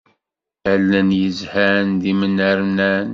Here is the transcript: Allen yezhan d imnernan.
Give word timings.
Allen 0.71 1.09
yezhan 1.19 1.87
d 2.01 2.03
imnernan. 2.11 3.07